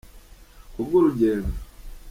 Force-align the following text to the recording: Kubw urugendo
Kubw 0.73 0.91
urugendo 0.99 1.51